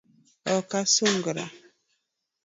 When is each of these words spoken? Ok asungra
Ok 0.55 0.71
asungra 0.81 1.45